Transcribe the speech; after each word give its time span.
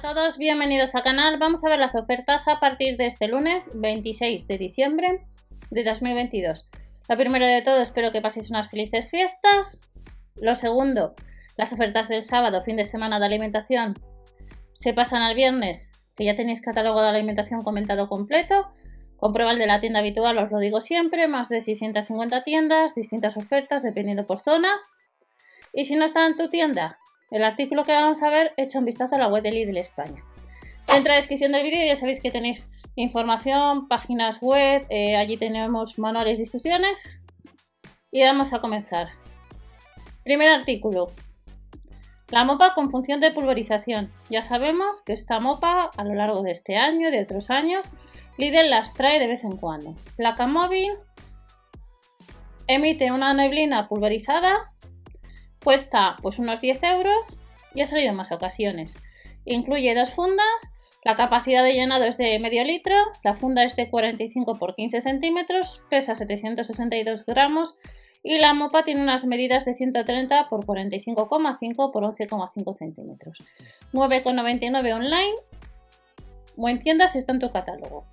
todos, 0.00 0.38
bienvenidos 0.38 0.94
al 0.94 1.02
canal. 1.02 1.38
Vamos 1.38 1.64
a 1.64 1.68
ver 1.68 1.80
las 1.80 1.96
ofertas 1.96 2.46
a 2.46 2.60
partir 2.60 2.96
de 2.96 3.06
este 3.06 3.26
lunes 3.26 3.70
26 3.74 4.46
de 4.46 4.56
diciembre 4.56 5.26
de 5.70 5.82
2022. 5.82 6.68
Lo 7.08 7.16
primero 7.16 7.44
de 7.44 7.62
todo, 7.62 7.82
espero 7.82 8.12
que 8.12 8.20
paséis 8.20 8.48
unas 8.48 8.70
felices 8.70 9.10
fiestas. 9.10 9.80
Lo 10.36 10.54
segundo, 10.54 11.16
las 11.56 11.72
ofertas 11.72 12.08
del 12.08 12.22
sábado, 12.22 12.62
fin 12.62 12.76
de 12.76 12.84
semana 12.84 13.18
de 13.18 13.26
alimentación, 13.26 13.94
se 14.72 14.94
pasan 14.94 15.22
al 15.22 15.34
viernes, 15.34 15.90
que 16.14 16.24
ya 16.24 16.36
tenéis 16.36 16.60
catálogo 16.60 17.02
de 17.02 17.08
alimentación 17.08 17.62
comentado 17.62 18.08
completo. 18.08 18.68
Comprueba 19.16 19.50
el 19.50 19.58
de 19.58 19.66
la 19.66 19.80
tienda 19.80 19.98
habitual, 19.98 20.38
os 20.38 20.52
lo 20.52 20.60
digo 20.60 20.80
siempre, 20.80 21.26
más 21.26 21.48
de 21.48 21.60
650 21.60 22.44
tiendas, 22.44 22.94
distintas 22.94 23.36
ofertas 23.36 23.82
dependiendo 23.82 24.26
por 24.26 24.40
zona. 24.40 24.70
Y 25.72 25.86
si 25.86 25.96
no 25.96 26.04
está 26.04 26.24
en 26.24 26.36
tu 26.36 26.48
tienda, 26.48 26.98
el 27.30 27.44
artículo 27.44 27.84
que 27.84 27.92
vamos 27.92 28.22
a 28.22 28.30
ver, 28.30 28.52
echa 28.56 28.78
un 28.78 28.84
vistazo 28.84 29.14
a 29.14 29.18
la 29.18 29.28
web 29.28 29.42
de 29.42 29.52
Lidl 29.52 29.76
España. 29.76 30.24
Dentro 30.86 31.02
de 31.04 31.08
la 31.10 31.16
descripción 31.16 31.52
del 31.52 31.62
vídeo 31.62 31.84
ya 31.84 31.96
sabéis 31.96 32.20
que 32.20 32.30
tenéis 32.30 32.68
información, 32.94 33.88
páginas 33.88 34.40
web, 34.40 34.86
eh, 34.88 35.16
allí 35.16 35.36
tenemos 35.36 35.98
manuales 35.98 36.38
de 36.38 36.42
instrucciones. 36.42 37.20
Y 38.10 38.22
vamos 38.22 38.54
a 38.54 38.60
comenzar. 38.60 39.08
Primer 40.24 40.48
artículo. 40.48 41.12
La 42.30 42.44
mopa 42.44 42.72
con 42.74 42.90
función 42.90 43.20
de 43.20 43.30
pulverización. 43.30 44.10
Ya 44.30 44.42
sabemos 44.42 45.02
que 45.02 45.12
esta 45.12 45.40
mopa 45.40 45.90
a 45.96 46.04
lo 46.04 46.14
largo 46.14 46.42
de 46.42 46.52
este 46.52 46.76
año 46.76 47.08
y 47.08 47.10
de 47.10 47.22
otros 47.22 47.50
años, 47.50 47.90
Lidl 48.38 48.70
las 48.70 48.94
trae 48.94 49.18
de 49.18 49.26
vez 49.26 49.44
en 49.44 49.56
cuando. 49.56 49.94
Placa 50.16 50.46
móvil, 50.46 50.92
emite 52.66 53.12
una 53.12 53.34
neblina 53.34 53.88
pulverizada 53.88 54.72
Cuesta 55.68 56.16
pues 56.22 56.38
unos 56.38 56.62
10 56.62 56.82
euros 56.84 57.42
y 57.74 57.82
ha 57.82 57.86
salido 57.86 58.08
en 58.08 58.16
más 58.16 58.32
ocasiones. 58.32 58.96
Incluye 59.44 59.94
dos 59.94 60.08
fundas, 60.08 60.72
la 61.04 61.14
capacidad 61.14 61.62
de 61.62 61.74
llenado 61.74 62.04
es 62.04 62.16
de 62.16 62.38
medio 62.38 62.64
litro, 62.64 62.94
la 63.22 63.34
funda 63.34 63.64
es 63.64 63.76
de 63.76 63.90
45 63.90 64.56
x 64.58 64.74
15 64.74 65.02
centímetros, 65.02 65.82
pesa 65.90 66.16
762 66.16 67.26
gramos 67.26 67.74
y 68.22 68.38
la 68.38 68.54
mopa 68.54 68.82
tiene 68.82 69.02
unas 69.02 69.26
medidas 69.26 69.66
de 69.66 69.74
130 69.74 70.38
x 70.38 70.48
45,5 70.50 71.58
x 71.58 72.30
11,5 72.30 72.74
centímetros. 72.74 73.42
9,99 73.92 74.94
online 74.94 75.34
o 76.56 76.66
en 76.70 76.78
tienda 76.78 77.08
si 77.08 77.18
está 77.18 77.32
en 77.32 77.40
tu 77.40 77.50
catálogo. 77.50 78.06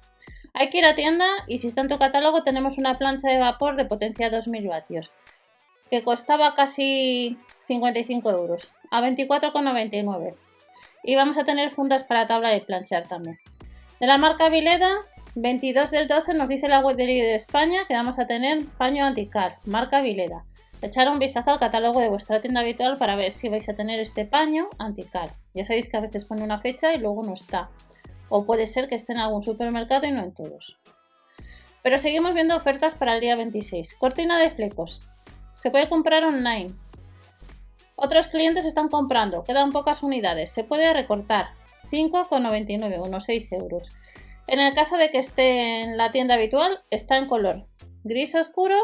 Hay 0.53 0.69
que 0.69 0.79
ir 0.79 0.85
a 0.85 0.93
tienda 0.93 1.25
y 1.47 1.59
si 1.59 1.67
está 1.67 1.79
en 1.79 1.87
tu 1.87 1.97
catálogo 1.99 2.43
tenemos 2.43 2.77
una 2.77 2.97
plancha 2.97 3.29
de 3.29 3.39
vapor 3.39 3.77
de 3.77 3.85
potencia 3.85 4.29
2000 4.29 4.67
vatios 4.67 5.13
que 5.89 6.03
costaba 6.03 6.55
casi 6.55 7.37
55 7.65 8.29
euros, 8.29 8.69
a 8.91 9.01
24,99. 9.01 10.35
Y 11.03 11.15
vamos 11.15 11.37
a 11.37 11.43
tener 11.43 11.71
fundas 11.71 12.03
para 12.03 12.27
tabla 12.27 12.49
de 12.49 12.61
planchar 12.61 13.07
también. 13.07 13.39
De 13.99 14.07
la 14.07 14.17
marca 14.17 14.49
Vileda, 14.49 14.99
22 15.35 15.91
del 15.91 16.07
12 16.07 16.33
nos 16.33 16.47
dice 16.47 16.67
la 16.67 16.79
web 16.79 16.95
de 16.95 17.35
España 17.35 17.81
que 17.87 17.93
vamos 17.93 18.19
a 18.19 18.25
tener 18.25 18.65
paño 18.77 19.05
anticar, 19.05 19.57
marca 19.65 20.01
Vileda. 20.01 20.45
Echar 20.81 21.09
un 21.09 21.19
vistazo 21.19 21.51
al 21.51 21.59
catálogo 21.59 21.99
de 21.99 22.09
vuestra 22.09 22.41
tienda 22.41 22.61
habitual 22.61 22.97
para 22.97 23.15
ver 23.15 23.31
si 23.31 23.49
vais 23.49 23.67
a 23.69 23.73
tener 23.73 23.99
este 23.99 24.25
paño 24.25 24.67
anticar. 24.77 25.31
Ya 25.53 25.65
sabéis 25.65 25.89
que 25.89 25.97
a 25.97 26.01
veces 26.01 26.25
pone 26.25 26.43
una 26.43 26.59
fecha 26.59 26.93
y 26.93 26.99
luego 26.99 27.23
no 27.23 27.33
está. 27.33 27.69
O 28.29 28.45
puede 28.45 28.67
ser 28.67 28.87
que 28.87 28.95
esté 28.95 29.13
en 29.13 29.19
algún 29.19 29.41
supermercado 29.41 30.05
y 30.05 30.11
no 30.11 30.23
en 30.23 30.33
todos. 30.33 30.77
Pero 31.81 31.99
seguimos 31.99 32.33
viendo 32.33 32.55
ofertas 32.55 32.95
para 32.95 33.15
el 33.15 33.21
día 33.21 33.35
26. 33.35 33.95
Cortina 33.95 34.39
de 34.39 34.51
flecos, 34.51 35.01
se 35.55 35.71
puede 35.71 35.87
comprar 35.87 36.23
online. 36.23 36.73
Otros 37.95 38.27
clientes 38.27 38.65
están 38.65 38.89
comprando, 38.89 39.43
quedan 39.43 39.71
pocas 39.71 40.03
unidades. 40.03 40.51
Se 40.51 40.63
puede 40.63 40.93
recortar. 40.93 41.49
5,99, 41.89 42.99
unos 42.99 43.25
6 43.25 43.51
euros. 43.53 43.91
En 44.47 44.59
el 44.59 44.73
caso 44.73 44.97
de 44.97 45.11
que 45.11 45.19
esté 45.19 45.81
en 45.81 45.97
la 45.97 46.11
tienda 46.11 46.33
habitual, 46.35 46.79
está 46.89 47.17
en 47.17 47.25
color 47.27 47.67
gris 48.05 48.35
oscuro 48.35 48.75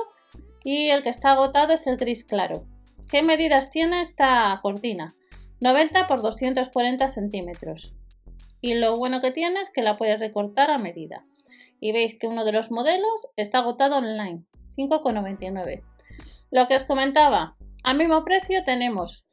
y 0.63 0.90
el 0.90 1.03
que 1.03 1.09
está 1.09 1.31
agotado 1.31 1.74
es 1.74 1.86
el 1.88 1.96
gris 1.96 2.25
claro. 2.25 2.66
¿Qué 3.09 3.22
medidas 3.22 3.69
tiene 3.69 4.02
esta 4.02 4.59
cortina? 4.63 5.16
90 5.59 6.07
por 6.07 6.24
240 6.24 7.09
centímetros. 7.12 7.94
Y 8.62 8.74
lo 8.74 8.97
bueno 8.97 9.22
que 9.22 9.31
tiene 9.31 9.62
es 9.62 9.69
que 9.69 9.84
la 9.84 9.96
puedes 9.96 10.19
recortar 10.19 10.72
a 10.72 10.80
medida. 10.80 11.24
Y 11.80 11.91
veis 11.91 12.18
que 12.18 12.28
uno 12.28 12.46
de 12.46 12.52
los 12.52 12.72
modelos 12.72 13.28
está 13.36 13.59
agotado 13.59 13.97
online, 13.97 14.44
5,99. 14.75 15.84
Lo 16.50 16.68
que 16.68 16.75
os 16.75 16.84
comentaba, 16.84 17.56
al 17.84 17.97
mismo 17.97 18.24
precio 18.24 18.64
tenemos 18.64 19.25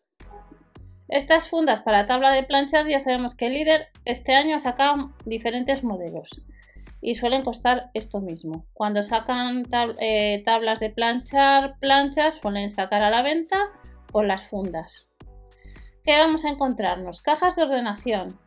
estas 1.09 1.49
fundas 1.49 1.81
para 1.81 2.07
tabla 2.07 2.31
de 2.31 2.43
planchar. 2.43 2.87
Ya 2.87 3.01
sabemos 3.01 3.35
que 3.35 3.47
el 3.47 3.55
líder 3.55 3.89
este 4.05 4.35
año 4.35 4.57
ha 4.57 4.61
sacado 4.61 5.15
diferentes 5.25 5.85
modelos 5.85 6.43
y 7.01 7.15
suelen 7.15 7.43
costar 7.43 7.91
esto 7.95 8.21
mismo. 8.21 8.67
Cuando 8.73 9.03
sacan 9.03 9.65
eh, 10.01 10.43
tablas 10.45 10.81
de 10.81 10.91
planchar, 10.91 11.79
planchas, 11.79 12.35
suelen 12.37 12.71
sacar 12.71 13.03
a 13.03 13.11
la 13.11 13.23
venta 13.23 13.71
por 14.11 14.27
las 14.27 14.43
fundas. 14.45 15.09
¿Qué 16.05 16.17
vamos 16.17 16.45
a 16.45 16.51
encontrarnos? 16.51 17.21
Cajas 17.21 17.57
de 17.57 17.65
ordenación. 17.65 18.39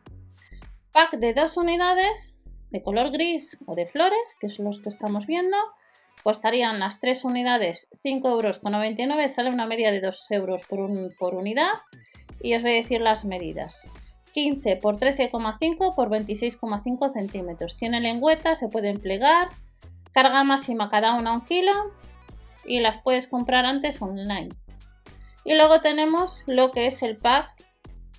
Pack 0.92 1.18
de 1.18 1.34
dos 1.34 1.58
unidades 1.58 2.38
de 2.72 2.82
color 2.82 3.12
gris 3.12 3.58
o 3.66 3.76
de 3.76 3.86
flores, 3.86 4.36
que 4.40 4.50
son 4.50 4.66
los 4.66 4.80
que 4.80 4.90
estamos 4.90 5.26
viendo, 5.26 5.58
costarían 6.24 6.80
las 6.80 7.00
3 7.00 7.26
unidades 7.26 7.88
5,99 7.92 9.00
euros, 9.00 9.32
sale 9.32 9.50
una 9.50 9.66
media 9.66 9.92
de 9.92 10.02
2 10.02 10.32
euros 10.32 10.62
por, 10.64 10.90
por 11.18 11.36
unidad 11.36 11.72
y 12.40 12.56
os 12.56 12.62
voy 12.62 12.72
a 12.72 12.76
decir 12.76 13.02
las 13.02 13.26
medidas. 13.26 13.90
15 14.34 14.78
por 14.78 14.98
13,5 14.98 15.96
por 15.96 16.10
26,5 16.10 17.10
centímetros. 17.12 17.78
Tiene 17.78 18.00
lengüeta, 18.00 18.56
se 18.56 18.70
pueden 18.70 19.00
plegar, 19.00 19.50
carga 20.14 20.44
máxima 20.44 20.90
cada 20.90 21.16
una 21.16 21.34
un 21.34 21.42
kilo 21.42 21.74
y 22.66 22.80
las 22.80 23.02
puedes 23.04 23.28
comprar 23.28 23.66
antes 23.66 24.02
online. 24.02 24.50
Y 25.44 25.56
luego 25.56 25.82
tenemos 25.82 26.44
lo 26.48 26.72
que 26.72 26.88
es 26.88 27.02
el 27.04 27.18
pack 27.18 27.50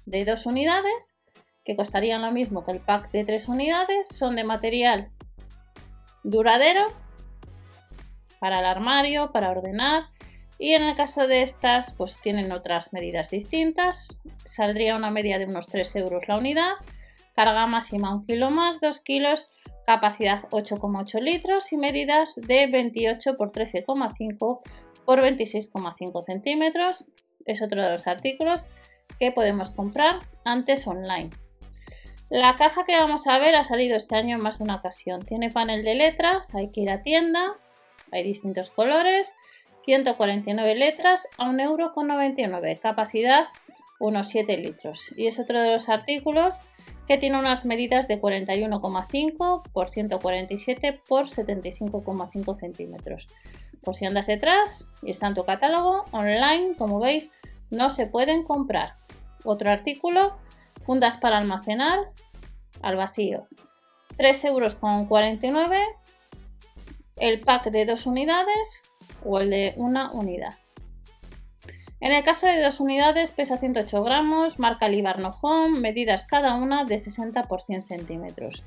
de 0.06 0.24
2 0.24 0.46
unidades, 0.46 1.16
que 1.64 1.76
costarían 1.76 2.22
lo 2.22 2.32
mismo 2.32 2.64
que 2.64 2.72
el 2.72 2.80
pack 2.80 3.10
de 3.12 3.24
3 3.24 3.48
unidades, 3.48 4.08
son 4.08 4.36
de 4.36 4.44
material 4.44 5.10
duradero 6.24 6.82
para 8.42 8.58
el 8.58 8.64
armario, 8.64 9.30
para 9.30 9.52
ordenar. 9.52 10.08
Y 10.58 10.72
en 10.72 10.82
el 10.82 10.96
caso 10.96 11.28
de 11.28 11.42
estas, 11.42 11.92
pues 11.92 12.20
tienen 12.20 12.50
otras 12.50 12.92
medidas 12.92 13.30
distintas. 13.30 14.18
Saldría 14.44 14.96
una 14.96 15.12
media 15.12 15.38
de 15.38 15.44
unos 15.44 15.68
3 15.68 15.94
euros 15.94 16.26
la 16.26 16.38
unidad. 16.38 16.72
Carga 17.36 17.68
máxima 17.68 18.12
1 18.12 18.24
kilo 18.26 18.50
más, 18.50 18.80
2 18.80 18.98
kilos. 18.98 19.48
Capacidad 19.86 20.42
8,8 20.50 21.20
litros 21.20 21.72
y 21.72 21.76
medidas 21.76 22.34
de 22.34 22.66
28 22.66 23.36
por 23.36 23.52
13,5 23.52 24.58
por 25.04 25.20
26,5 25.20 26.22
centímetros. 26.22 27.04
Es 27.46 27.62
otro 27.62 27.80
de 27.80 27.92
los 27.92 28.08
artículos 28.08 28.66
que 29.20 29.30
podemos 29.30 29.70
comprar 29.70 30.18
antes 30.44 30.84
online. 30.88 31.30
La 32.28 32.56
caja 32.56 32.82
que 32.84 32.96
vamos 32.96 33.28
a 33.28 33.38
ver 33.38 33.54
ha 33.54 33.62
salido 33.62 33.96
este 33.96 34.16
año 34.16 34.36
en 34.36 34.42
más 34.42 34.58
de 34.58 34.64
una 34.64 34.76
ocasión. 34.76 35.24
Tiene 35.24 35.50
panel 35.50 35.84
de 35.84 35.94
letras, 35.94 36.56
hay 36.56 36.72
que 36.72 36.80
ir 36.80 36.90
a 36.90 37.02
tienda, 37.02 37.56
hay 38.12 38.22
distintos 38.22 38.70
colores, 38.70 39.34
149 39.80 40.74
letras 40.76 41.26
a 41.38 41.46
1,99€, 41.50 42.78
capacidad 42.78 43.46
unos 43.98 44.28
7 44.28 44.56
litros. 44.58 45.12
Y 45.16 45.28
es 45.28 45.38
otro 45.38 45.60
de 45.60 45.70
los 45.70 45.88
artículos 45.88 46.60
que 47.06 47.18
tiene 47.18 47.38
unas 47.38 47.64
medidas 47.64 48.08
de 48.08 48.20
41,5 48.20 49.62
por 49.72 49.90
147 49.90 51.00
por 51.08 51.26
75,5 51.26 52.54
centímetros. 52.54 53.28
Por 53.82 53.94
si 53.94 54.06
andas 54.06 54.26
detrás 54.26 54.92
y 55.02 55.10
está 55.10 55.28
en 55.28 55.34
tu 55.34 55.44
catálogo, 55.44 56.04
online, 56.10 56.74
como 56.76 56.98
veis, 56.98 57.30
no 57.70 57.90
se 57.90 58.06
pueden 58.06 58.42
comprar. 58.42 58.94
Otro 59.44 59.70
artículo, 59.70 60.36
fundas 60.84 61.16
para 61.16 61.38
almacenar 61.38 62.00
al 62.82 62.96
vacío. 62.96 63.46
3,49 64.18 64.46
euros 64.48 64.76
el 67.22 67.38
pack 67.38 67.70
de 67.70 67.86
dos 67.86 68.06
unidades 68.06 68.82
o 69.24 69.38
el 69.38 69.50
de 69.50 69.74
una 69.76 70.10
unidad. 70.10 70.58
En 72.00 72.10
el 72.12 72.24
caso 72.24 72.46
de 72.46 72.60
dos 72.60 72.80
unidades 72.80 73.30
pesa 73.30 73.58
108 73.58 74.02
gramos, 74.02 74.58
marca 74.58 74.88
Libarno 74.88 75.30
Home, 75.40 75.78
medidas 75.78 76.24
cada 76.24 76.56
una 76.56 76.84
de 76.84 76.98
60 76.98 77.44
por 77.44 77.62
100 77.62 77.84
centímetros. 77.84 78.64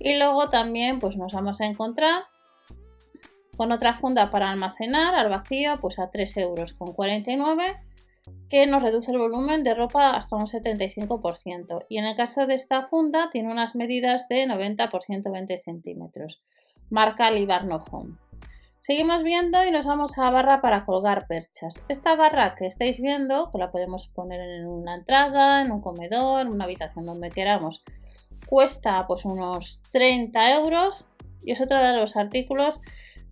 Y 0.00 0.16
luego 0.16 0.50
también 0.50 0.98
pues 0.98 1.16
nos 1.16 1.32
vamos 1.32 1.60
a 1.60 1.66
encontrar 1.66 2.24
con 3.56 3.70
otra 3.70 3.94
funda 3.94 4.32
para 4.32 4.50
almacenar 4.50 5.14
al 5.14 5.28
vacío 5.28 5.78
pues 5.80 6.00
a 6.00 6.10
3 6.10 6.38
euros 6.38 6.72
con 6.72 6.94
49 6.94 7.78
que 8.48 8.66
nos 8.66 8.82
reduce 8.82 9.10
el 9.10 9.18
volumen 9.18 9.64
de 9.64 9.74
ropa 9.74 10.10
hasta 10.10 10.36
un 10.36 10.46
75% 10.46 11.86
y 11.88 11.98
en 11.98 12.04
el 12.04 12.16
caso 12.16 12.46
de 12.46 12.54
esta 12.54 12.86
funda 12.86 13.30
tiene 13.30 13.50
unas 13.50 13.74
medidas 13.74 14.28
de 14.28 14.46
90 14.46 14.90
por 14.90 15.02
120 15.02 15.58
centímetros 15.58 16.42
marca 16.92 17.30
Libarno 17.30 17.82
Home. 17.90 18.16
Seguimos 18.80 19.22
viendo 19.22 19.64
y 19.64 19.70
nos 19.70 19.86
vamos 19.86 20.18
a 20.18 20.28
barra 20.28 20.60
para 20.60 20.84
colgar 20.84 21.26
perchas. 21.26 21.80
Esta 21.88 22.16
barra 22.16 22.54
que 22.54 22.66
estáis 22.66 23.00
viendo, 23.00 23.50
que 23.50 23.58
la 23.58 23.70
podemos 23.70 24.08
poner 24.08 24.40
en 24.40 24.66
una 24.66 24.96
entrada, 24.96 25.62
en 25.62 25.72
un 25.72 25.80
comedor, 25.80 26.42
en 26.42 26.48
una 26.48 26.64
habitación 26.64 27.06
donde 27.06 27.30
queramos, 27.30 27.82
cuesta 28.46 29.06
pues 29.06 29.24
unos 29.24 29.80
30 29.92 30.56
euros 30.56 31.08
y 31.42 31.52
es 31.52 31.60
otro 31.62 31.78
de 31.78 31.94
los 31.94 32.16
artículos. 32.16 32.80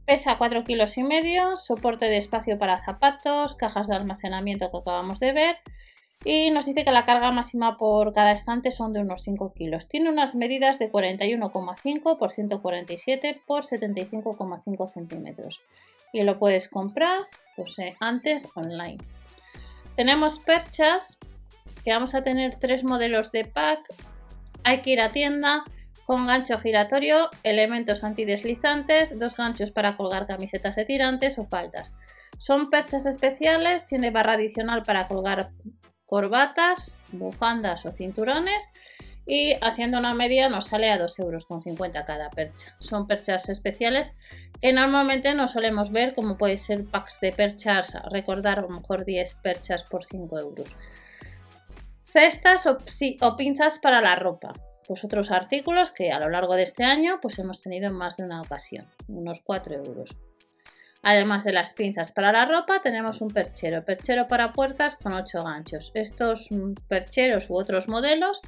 Pesa 0.06 0.38
4 0.38 0.64
kilos 0.64 0.98
y 0.98 1.02
medio, 1.02 1.56
soporte 1.56 2.06
de 2.06 2.16
espacio 2.16 2.58
para 2.58 2.80
zapatos, 2.80 3.54
cajas 3.54 3.88
de 3.88 3.96
almacenamiento 3.96 4.70
que 4.70 4.78
acabamos 4.78 5.20
de 5.20 5.32
ver 5.32 5.56
y 6.24 6.50
nos 6.50 6.66
dice 6.66 6.84
que 6.84 6.90
la 6.92 7.06
carga 7.06 7.32
máxima 7.32 7.78
por 7.78 8.12
cada 8.12 8.32
estante 8.32 8.72
son 8.72 8.92
de 8.92 9.00
unos 9.00 9.22
5 9.22 9.54
kilos. 9.54 9.88
Tiene 9.88 10.10
unas 10.10 10.34
medidas 10.34 10.78
de 10.78 10.92
41,5 10.92 12.18
por 12.18 12.30
147 12.30 13.42
por 13.46 13.64
75,5 13.64 14.86
centímetros 14.86 15.60
y 16.12 16.22
lo 16.22 16.38
puedes 16.38 16.68
comprar 16.68 17.26
pues, 17.56 17.78
eh, 17.78 17.94
antes 18.00 18.48
online. 18.54 18.98
Tenemos 19.96 20.38
perchas 20.38 21.18
que 21.84 21.92
vamos 21.92 22.14
a 22.14 22.22
tener 22.22 22.56
tres 22.56 22.84
modelos 22.84 23.32
de 23.32 23.46
pack. 23.46 23.80
Hay 24.64 24.82
que 24.82 24.90
ir 24.90 25.00
a 25.00 25.12
tienda 25.12 25.64
con 26.10 26.26
gancho 26.26 26.58
giratorio, 26.58 27.30
elementos 27.44 28.02
antideslizantes, 28.02 29.16
dos 29.16 29.36
ganchos 29.36 29.70
para 29.70 29.96
colgar 29.96 30.26
camisetas 30.26 30.74
de 30.74 30.84
tirantes 30.84 31.38
o 31.38 31.44
faldas. 31.44 31.94
Son 32.36 32.68
perchas 32.68 33.06
especiales, 33.06 33.86
tiene 33.86 34.10
barra 34.10 34.32
adicional 34.32 34.82
para 34.82 35.06
colgar 35.06 35.52
corbatas, 36.06 36.96
bufandas 37.12 37.86
o 37.86 37.92
cinturones 37.92 38.70
y 39.24 39.52
haciendo 39.60 40.00
una 40.00 40.12
media 40.12 40.48
nos 40.48 40.64
sale 40.64 40.90
a 40.90 40.98
2,50 40.98 41.22
euros 41.22 41.46
cada 42.04 42.28
percha. 42.30 42.74
Son 42.80 43.06
perchas 43.06 43.48
especiales 43.48 44.12
que 44.60 44.72
normalmente 44.72 45.32
no 45.34 45.46
solemos 45.46 45.92
ver 45.92 46.16
como 46.16 46.36
puede 46.36 46.58
ser 46.58 46.86
packs 46.86 47.20
de 47.20 47.30
perchas, 47.30 47.96
recordar 48.10 48.58
a 48.58 48.62
lo 48.62 48.68
mejor 48.70 49.04
10 49.04 49.36
perchas 49.36 49.84
por 49.84 50.04
5 50.04 50.40
euros. 50.40 50.76
Cestas 52.02 52.66
o, 52.66 52.78
o 53.20 53.36
pinzas 53.36 53.78
para 53.78 54.00
la 54.00 54.16
ropa. 54.16 54.52
Pues 54.90 55.04
otros 55.04 55.30
artículos 55.30 55.92
que 55.92 56.10
a 56.10 56.18
lo 56.18 56.28
largo 56.30 56.56
de 56.56 56.64
este 56.64 56.82
año 56.82 57.20
pues 57.22 57.38
hemos 57.38 57.62
tenido 57.62 57.86
en 57.86 57.92
más 57.92 58.16
de 58.16 58.24
una 58.24 58.40
ocasión, 58.40 58.88
unos 59.06 59.40
4 59.44 59.76
euros. 59.76 60.16
Además 61.00 61.44
de 61.44 61.52
las 61.52 61.74
pinzas 61.74 62.10
para 62.10 62.32
la 62.32 62.44
ropa, 62.44 62.82
tenemos 62.82 63.20
un 63.20 63.28
perchero, 63.28 63.84
perchero 63.84 64.26
para 64.26 64.52
puertas 64.52 64.96
con 64.96 65.12
8 65.12 65.44
ganchos. 65.44 65.92
Estos 65.94 66.50
mm, 66.50 66.72
percheros 66.88 67.48
u 67.50 67.54
otros 67.54 67.86
modelos, 67.86 68.40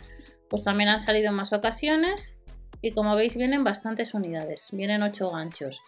pues 0.50 0.65
también 0.65 0.89
han 0.89 0.99
salido 0.99 1.29
en 1.29 1.37
más 1.37 1.53
ocasiones 1.53 2.37
y 2.81 2.91
como 2.91 3.15
veis 3.15 3.37
vienen 3.37 3.62
bastantes 3.62 4.12
unidades, 4.12 4.67
vienen 4.73 5.05
8 5.05 5.31
ganchos. 5.31 5.81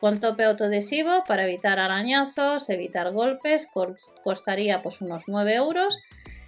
Con 0.00 0.18
tope 0.18 0.42
autoadhesivo 0.42 1.22
para 1.22 1.44
evitar 1.44 1.78
arañazos, 1.78 2.68
evitar 2.68 3.12
golpes, 3.12 3.68
costaría 4.24 4.82
pues 4.82 5.00
unos 5.00 5.28
9 5.28 5.54
euros. 5.54 6.00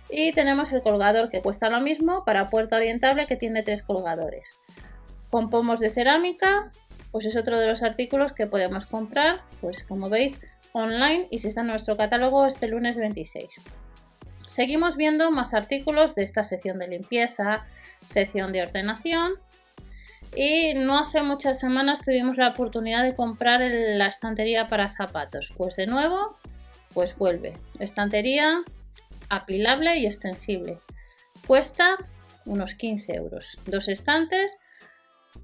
Y 0.08 0.32
tenemos 0.32 0.72
el 0.72 0.82
colgador 0.82 1.30
que 1.30 1.42
cuesta 1.42 1.68
lo 1.68 1.80
mismo 1.80 2.24
para 2.24 2.48
puerta 2.48 2.76
orientable 2.76 3.26
que 3.26 3.36
tiene 3.36 3.62
3 3.62 3.82
colgadores. 3.82 4.56
Con 5.30 5.50
pomos 5.50 5.80
de 5.80 5.90
cerámica, 5.90 6.70
pues 7.10 7.26
es 7.26 7.36
otro 7.36 7.58
de 7.58 7.66
los 7.66 7.82
artículos 7.82 8.32
que 8.32 8.46
podemos 8.46 8.86
comprar, 8.86 9.42
pues 9.60 9.82
como 9.82 10.08
veis, 10.08 10.38
online 10.72 11.26
y 11.30 11.38
si 11.38 11.48
está 11.48 11.62
en 11.62 11.68
nuestro 11.68 11.96
catálogo 11.96 12.46
este 12.46 12.68
lunes 12.68 12.96
26. 12.96 13.60
Seguimos 14.46 14.96
viendo 14.96 15.30
más 15.30 15.54
artículos 15.54 16.14
de 16.14 16.24
esta 16.24 16.44
sección 16.44 16.78
de 16.78 16.88
limpieza, 16.88 17.64
sección 18.06 18.52
de 18.52 18.62
ordenación 18.62 19.32
y 20.34 20.74
no 20.74 20.98
hace 20.98 21.22
muchas 21.22 21.58
semanas 21.58 22.02
tuvimos 22.02 22.36
la 22.36 22.48
oportunidad 22.48 23.02
de 23.02 23.14
comprar 23.14 23.60
la 23.60 24.06
estantería 24.06 24.68
para 24.68 24.90
zapatos. 24.90 25.52
Pues 25.56 25.76
de 25.76 25.86
nuevo, 25.86 26.36
pues 26.92 27.16
vuelve. 27.16 27.54
Estantería 27.80 28.62
apilable 29.28 29.98
y 29.98 30.06
extensible. 30.06 30.78
Cuesta 31.46 31.96
unos 32.44 32.74
15 32.74 33.14
euros. 33.14 33.58
Dos 33.66 33.88
estantes 33.88 34.56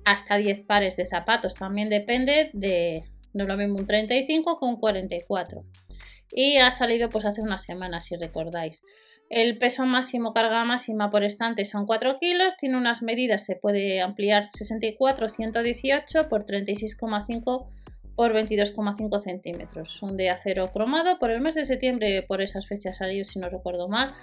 hasta 0.04 0.36
10 0.36 0.62
pares 0.62 0.96
de 0.96 1.06
zapatos. 1.06 1.54
También 1.54 1.90
depende 1.90 2.50
de, 2.52 3.04
no 3.32 3.44
lo 3.46 3.56
mismo 3.56 3.76
un 3.78 3.86
35 3.86 4.58
con 4.58 4.76
44. 4.76 5.64
Y 6.34 6.56
ha 6.56 6.70
salido 6.70 7.10
pues 7.10 7.26
hace 7.26 7.42
una 7.42 7.58
semana, 7.58 8.00
si 8.00 8.16
recordáis. 8.16 8.82
El 9.28 9.58
peso 9.58 9.84
máximo, 9.84 10.32
carga 10.32 10.64
máxima 10.64 11.10
por 11.10 11.24
estante 11.24 11.64
son 11.64 11.86
4 11.86 12.18
kilos. 12.18 12.56
Tiene 12.56 12.78
unas 12.78 13.02
medidas, 13.02 13.44
se 13.44 13.56
puede 13.56 14.00
ampliar 14.00 14.48
64, 14.48 15.28
118 15.28 16.28
por 16.28 16.46
36,5 16.46 17.66
por 18.16 18.32
22,5 18.32 19.18
centímetros. 19.18 19.90
Son 19.90 20.16
de 20.16 20.30
acero 20.30 20.70
cromado. 20.70 21.18
Por 21.18 21.30
el 21.30 21.40
mes 21.40 21.54
de 21.54 21.64
septiembre, 21.64 22.22
por 22.22 22.42
esas 22.42 22.66
fechas 22.66 22.98
salido, 22.98 23.24
si 23.24 23.38
no 23.38 23.48
recuerdo 23.48 23.88
mal. 23.88 24.14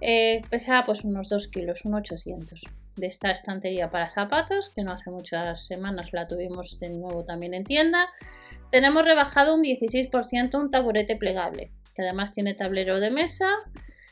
Eh, 0.00 0.42
pesa 0.50 0.82
pues 0.84 1.04
unos 1.04 1.28
2 1.28 1.48
kilos, 1.48 1.84
un 1.84 1.94
800 1.94 2.62
de 2.96 3.06
esta 3.06 3.30
estantería 3.30 3.90
para 3.90 4.08
zapatos, 4.08 4.70
que 4.74 4.82
no 4.82 4.92
hace 4.92 5.10
muchas 5.10 5.66
semanas 5.66 6.12
la 6.12 6.26
tuvimos 6.26 6.78
de 6.80 6.90
nuevo 6.90 7.24
también 7.24 7.54
en 7.54 7.64
tienda. 7.64 8.08
Tenemos 8.70 9.04
rebajado 9.04 9.54
un 9.54 9.62
16% 9.62 10.58
un 10.58 10.70
taburete 10.70 11.16
plegable, 11.16 11.70
que 11.94 12.02
además 12.02 12.32
tiene 12.32 12.54
tablero 12.54 13.00
de 13.00 13.10
mesa, 13.10 13.48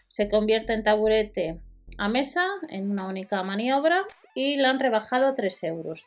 se 0.08 0.28
convierte 0.28 0.72
en 0.72 0.84
taburete 0.84 1.60
a 1.98 2.08
mesa 2.08 2.46
en 2.68 2.90
una 2.90 3.06
única 3.06 3.42
maniobra 3.42 4.04
y 4.34 4.56
la 4.56 4.70
han 4.70 4.80
rebajado 4.80 5.34
3 5.34 5.64
euros 5.64 6.04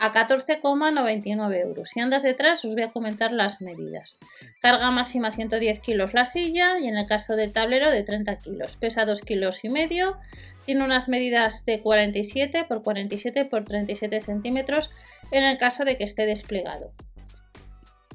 a 0.00 0.14
14,99 0.14 1.60
euros. 1.60 1.90
Si 1.90 2.00
andas 2.00 2.22
detrás 2.22 2.64
os 2.64 2.72
voy 2.72 2.84
a 2.84 2.90
comentar 2.90 3.32
las 3.32 3.60
medidas. 3.60 4.18
Carga 4.62 4.90
máxima 4.90 5.30
110 5.30 5.78
kilos 5.80 6.14
la 6.14 6.24
silla 6.24 6.78
y 6.78 6.88
en 6.88 6.96
el 6.96 7.06
caso 7.06 7.36
del 7.36 7.52
tablero 7.52 7.90
de 7.90 8.02
30 8.02 8.38
kilos. 8.38 8.76
Pesa 8.76 9.04
2 9.04 9.20
kilos 9.20 9.62
y 9.62 9.68
medio. 9.68 10.16
Tiene 10.64 10.84
unas 10.84 11.10
medidas 11.10 11.66
de 11.66 11.82
47 11.82 12.64
por 12.64 12.82
47 12.82 13.44
por 13.44 13.66
37 13.66 14.22
centímetros 14.22 14.90
en 15.32 15.44
el 15.44 15.58
caso 15.58 15.84
de 15.84 15.98
que 15.98 16.04
esté 16.04 16.24
desplegado. 16.24 16.92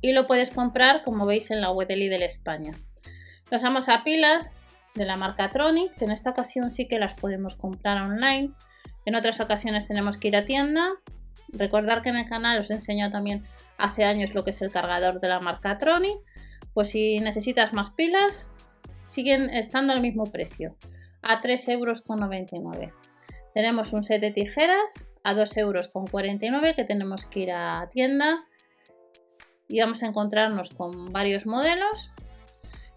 Y 0.01 0.13
lo 0.13 0.25
puedes 0.25 0.49
comprar 0.49 1.03
como 1.03 1.27
veis 1.27 1.51
en 1.51 1.61
la 1.61 1.69
web 1.69 1.87
de 1.87 2.25
España. 2.25 2.71
Nos 3.51 3.61
vamos 3.61 3.89
a 3.89 4.03
pilas 4.03 4.53
de 4.95 5.05
la 5.05 5.17
marca 5.17 5.51
Tronic, 5.51 5.95
que 5.97 6.05
en 6.05 6.11
esta 6.11 6.31
ocasión 6.31 6.71
sí 6.71 6.87
que 6.87 6.97
las 6.97 7.13
podemos 7.13 7.55
comprar 7.55 8.01
online. 8.01 8.53
En 9.05 9.15
otras 9.15 9.39
ocasiones 9.39 9.87
tenemos 9.87 10.17
que 10.17 10.29
ir 10.29 10.35
a 10.35 10.45
tienda 10.45 10.93
Recordar 11.57 12.01
que 12.01 12.09
en 12.09 12.17
el 12.17 12.27
canal 12.27 12.59
os 12.59 12.69
he 12.69 12.73
enseñado 12.73 13.11
también 13.11 13.43
hace 13.77 14.03
años 14.03 14.33
lo 14.33 14.43
que 14.43 14.51
es 14.51 14.61
el 14.61 14.71
cargador 14.71 15.19
de 15.19 15.29
la 15.29 15.39
marca 15.39 15.77
Troni. 15.77 16.15
Pues 16.73 16.89
si 16.89 17.19
necesitas 17.19 17.73
más 17.73 17.89
pilas, 17.91 18.51
siguen 19.03 19.49
estando 19.49 19.93
al 19.93 20.01
mismo 20.01 20.25
precio, 20.25 20.75
a 21.21 21.41
3,99 21.41 21.71
euros. 21.71 22.93
Tenemos 23.53 23.93
un 23.93 24.03
set 24.03 24.19
de 24.19 24.31
tijeras 24.31 25.09
a 25.23 25.33
2,49 25.33 25.57
euros 25.59 26.73
que 26.75 26.83
tenemos 26.83 27.25
que 27.25 27.39
ir 27.39 27.51
a 27.51 27.89
tienda 27.89 28.43
y 29.69 29.79
vamos 29.79 30.03
a 30.03 30.07
encontrarnos 30.07 30.69
con 30.71 31.05
varios 31.13 31.45
modelos. 31.45 32.11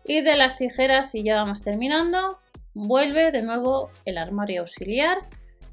Y 0.04 0.22
de 0.22 0.36
las 0.36 0.56
tijeras, 0.56 1.12
si 1.12 1.22
ya 1.22 1.36
vamos 1.36 1.62
terminando, 1.62 2.40
vuelve 2.74 3.30
de 3.30 3.42
nuevo 3.42 3.90
el 4.04 4.18
armario 4.18 4.62
auxiliar 4.62 5.18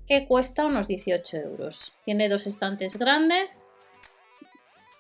que 0.07 0.27
cuesta 0.27 0.65
unos 0.65 0.87
18 0.87 1.37
euros. 1.37 1.93
Tiene 2.03 2.29
dos 2.29 2.47
estantes 2.47 2.97
grandes 2.97 3.69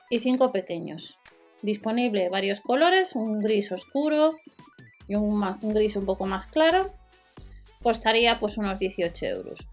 y 0.09 0.19
cinco 0.19 0.51
pequeños. 0.51 1.19
Disponible 1.61 2.29
varios 2.29 2.61
colores, 2.61 3.15
un 3.15 3.41
gris 3.41 3.71
oscuro 3.71 4.35
y 5.07 5.15
un, 5.15 5.41
gris 5.61 5.95
un 5.95 6.05
poco 6.05 6.25
más 6.25 6.47
claro. 6.47 6.93
Costaría 7.81 8.39
pues 8.39 8.57
unos 8.57 8.79
18 8.79 9.25
euros. 9.25 9.67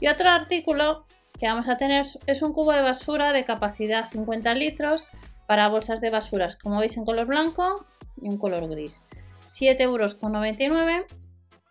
Y 0.00 0.08
otro 0.08 0.28
artículo 0.28 1.06
que 1.38 1.46
vamos 1.46 1.68
a 1.68 1.76
tener 1.76 2.04
es 2.26 2.42
un 2.42 2.52
cubo 2.52 2.72
de 2.72 2.82
basura 2.82 3.32
de 3.32 3.44
capacidad 3.44 4.08
50 4.08 4.54
litros 4.54 5.06
para 5.46 5.68
bolsas 5.68 6.00
de 6.00 6.10
basuras, 6.10 6.56
como 6.56 6.80
veis 6.80 6.96
en 6.96 7.04
color 7.04 7.26
blanco 7.26 7.86
y 8.20 8.28
un 8.28 8.38
color 8.38 8.68
gris. 8.68 9.02
7,99 9.48 10.60
euros. 10.60 11.06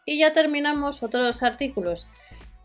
Y 0.06 0.20
ya 0.20 0.32
terminamos 0.32 1.03
otros 1.03 1.44
artículos 1.44 2.08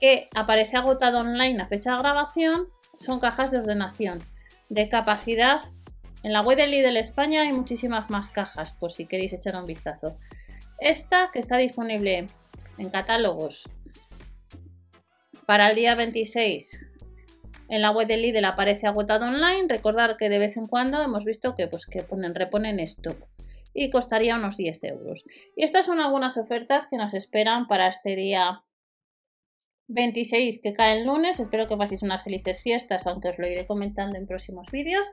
que 0.02 0.28
aparece 0.34 0.76
agotado 0.76 1.20
online 1.20 1.62
a 1.62 1.68
fecha 1.68 1.92
de 1.92 1.98
grabación 1.98 2.66
son 2.98 3.20
cajas 3.20 3.52
de 3.52 3.58
ordenación 3.58 4.20
de 4.68 4.88
capacidad. 4.88 5.60
En 6.24 6.32
la 6.32 6.40
web 6.40 6.56
de 6.56 6.66
Lidl 6.66 6.96
España 6.96 7.42
hay 7.42 7.52
muchísimas 7.52 8.10
más 8.10 8.28
cajas, 8.28 8.72
por 8.72 8.90
si 8.90 9.06
queréis 9.06 9.32
echar 9.32 9.54
un 9.54 9.64
vistazo. 9.64 10.16
Esta 10.80 11.30
que 11.32 11.38
está 11.38 11.56
disponible 11.56 12.26
en 12.78 12.90
catálogos 12.90 13.70
para 15.46 15.70
el 15.70 15.76
día 15.76 15.94
26 15.94 16.84
en 17.68 17.80
la 17.80 17.92
web 17.92 18.08
de 18.08 18.16
Lidl 18.16 18.44
aparece 18.44 18.88
agotado 18.88 19.26
online. 19.26 19.66
Recordar 19.68 20.16
que 20.16 20.28
de 20.28 20.40
vez 20.40 20.56
en 20.56 20.66
cuando 20.66 21.00
hemos 21.00 21.24
visto 21.24 21.54
que, 21.54 21.68
pues, 21.68 21.86
que 21.86 22.02
ponen, 22.02 22.34
reponen 22.34 22.80
stock 22.80 23.28
y 23.72 23.88
costaría 23.88 24.34
unos 24.34 24.56
10 24.56 24.82
euros. 24.82 25.22
Y 25.54 25.62
estas 25.62 25.86
son 25.86 26.00
algunas 26.00 26.36
ofertas 26.38 26.88
que 26.88 26.96
nos 26.96 27.14
esperan 27.14 27.68
para 27.68 27.86
este 27.86 28.16
día 28.16 28.64
26 29.92 30.60
que 30.62 30.72
cae 30.72 30.98
el 30.98 31.06
lunes. 31.06 31.40
Espero 31.40 31.66
que 31.66 31.76
paséis 31.76 32.02
unas 32.02 32.22
felices 32.22 32.62
fiestas, 32.62 33.06
aunque 33.06 33.28
os 33.28 33.38
lo 33.38 33.46
iré 33.46 33.66
comentando 33.66 34.16
en 34.16 34.26
próximos 34.26 34.70
vídeos. 34.70 35.06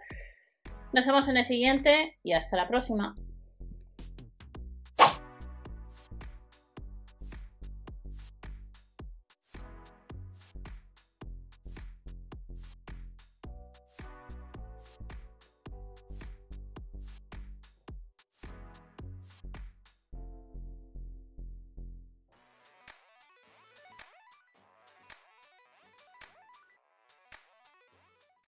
Nos 0.94 1.06
vemos 1.06 1.28
en 1.28 1.38
el 1.38 1.44
siguiente 1.44 2.18
y 2.24 2.34
hasta 2.34 2.58
la 2.58 2.68
próxima. 2.68 3.16